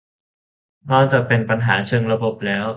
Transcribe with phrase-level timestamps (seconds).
[0.91, 2.65] นอกจะเป็นปัญหาเชิงระบบแล้ว